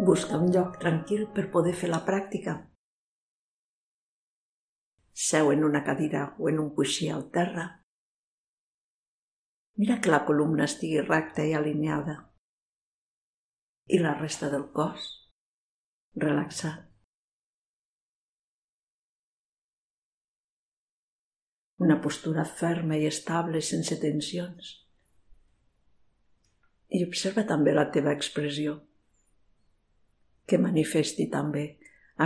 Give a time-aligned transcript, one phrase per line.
[0.00, 2.54] Busca un lloc tranquil per poder fer la pràctica.
[5.12, 7.66] Seu en una cadira o en un coixí al terra.
[9.76, 12.16] Mira que la columna estigui recta i alineada.
[13.92, 15.12] I la resta del cos
[16.16, 16.88] relaxat.
[21.84, 24.76] Una postura ferma i estable sense tensions.
[26.88, 28.80] I observa també la teva expressió,
[30.50, 31.64] que manifesti també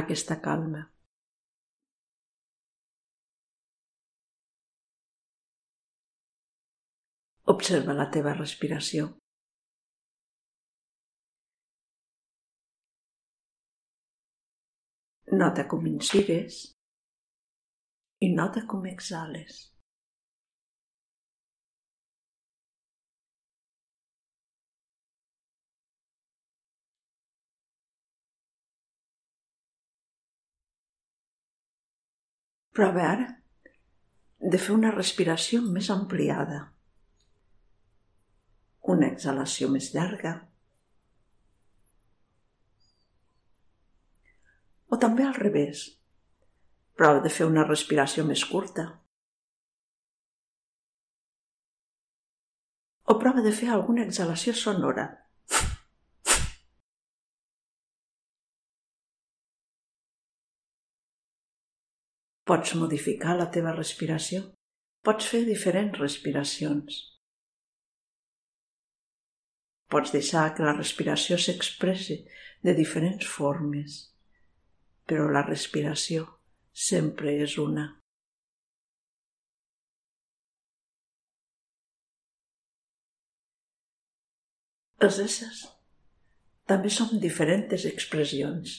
[0.01, 0.81] aquesta calma.
[7.53, 9.11] Observa la teva respiració.
[15.35, 16.63] Nota com inspires
[18.25, 19.74] i nota com exhales.
[32.75, 33.27] Prova ara
[34.53, 36.59] de fer una respiració més ampliada,
[38.95, 40.33] una exhalació més llarga,
[44.91, 45.87] o també al revés.
[46.99, 48.85] Prova de fer una respiració més curta.
[53.11, 55.24] O prova de fer alguna exhalació sonora.
[62.45, 64.43] Pots modificar la teva respiració.
[65.05, 66.99] Pots fer diferents respiracions.
[69.89, 72.19] Pots deixar que la respiració s'expressi
[72.67, 73.97] de diferents formes,
[75.09, 76.27] però la respiració
[76.89, 77.87] sempre és una.
[85.05, 85.65] Els éssers
[86.69, 88.77] també som diferents expressions.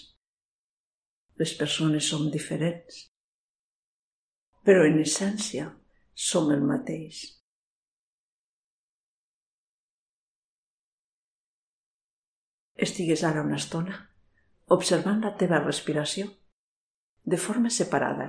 [1.41, 3.03] Les persones som diferents
[4.65, 5.67] però en essència
[6.27, 7.21] som el mateix.
[12.85, 13.99] Estigues ara una estona
[14.75, 16.31] observant la teva respiració
[17.23, 18.27] de forma separada.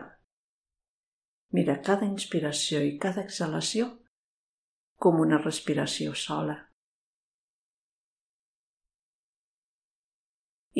[1.57, 3.89] Mira cada inspiració i cada exhalació
[5.01, 6.59] com una respiració sola.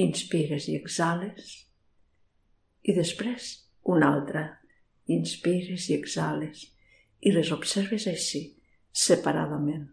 [0.05, 1.57] Inspires i exhales
[2.85, 3.51] i després
[3.97, 4.45] una altra
[5.07, 6.67] inspires i exhales
[7.21, 8.43] i les observes així,
[8.93, 9.87] separadament.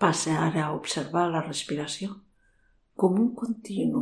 [0.00, 2.14] Passa ara a observar la respiració
[3.00, 4.00] com un continu.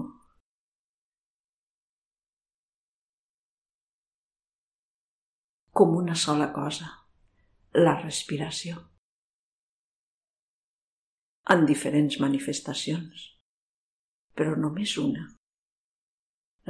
[5.80, 6.86] Com una sola cosa,
[7.74, 8.78] la respiració.
[11.54, 13.26] En diferents manifestacions,
[14.38, 15.26] però només una,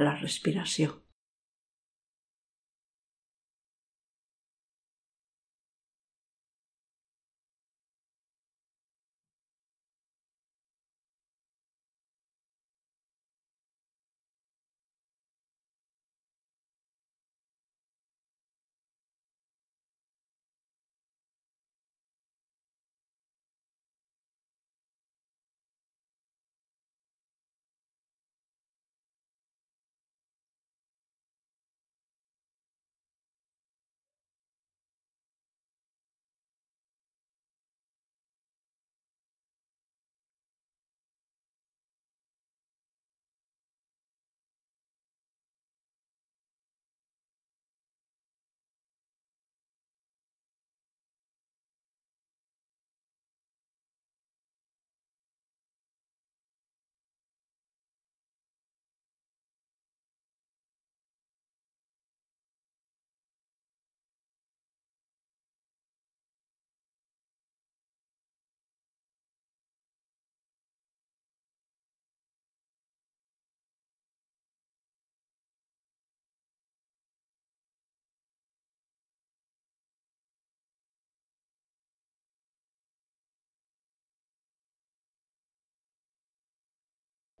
[0.01, 0.93] la respiració.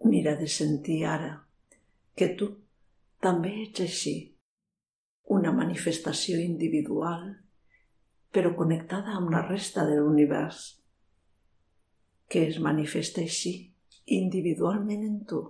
[0.09, 1.35] Mira de sentir ara
[2.17, 2.47] que tu
[3.21, 4.13] també ets així,
[5.35, 7.27] una manifestació individual,
[8.33, 10.63] però connectada amb la resta de l'univers,
[12.29, 13.53] que es manifesta així
[14.17, 15.43] individualment en tu,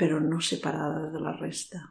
[0.00, 1.82] però no separada de la resta.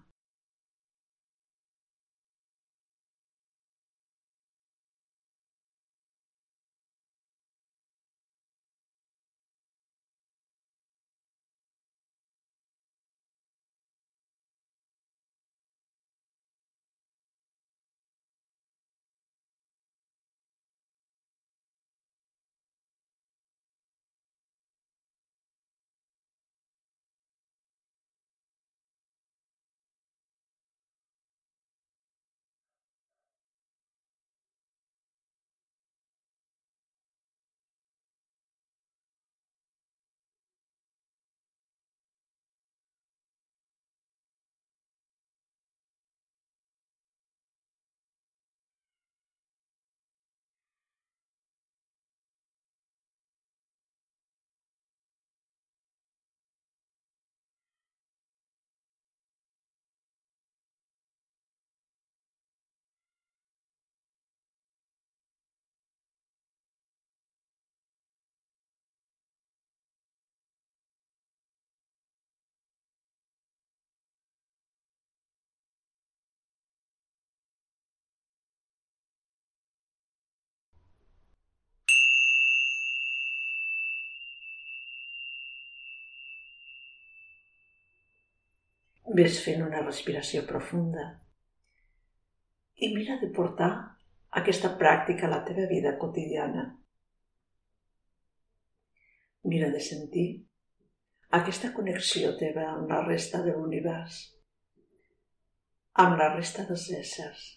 [89.18, 91.06] Ves fent una respiració profunda
[92.78, 93.70] i mira de portar
[94.42, 96.66] aquesta pràctica a la teva vida quotidiana.
[99.50, 100.28] Mira de sentir
[101.40, 104.22] aquesta connexió teva amb la resta de l'univers,
[106.06, 107.50] amb la resta dels éssers.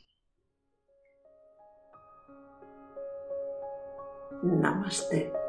[4.43, 5.42] Namaste.